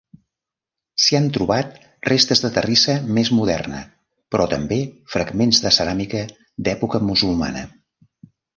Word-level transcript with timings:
S'hi 1.01 1.17
han 1.19 1.27
trobat 1.35 1.75
restes 2.09 2.41
de 2.45 2.51
terrissa 2.55 2.95
més 3.19 3.31
moderna 3.41 3.83
però 4.37 4.49
també 4.55 4.81
fragments 5.17 5.63
de 5.67 5.75
ceràmica 5.79 6.25
d'època 6.69 7.05
musulmana. 7.13 7.67